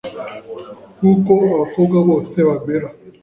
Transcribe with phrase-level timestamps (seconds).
[0.97, 2.87] nkuko abakobwa bose bamera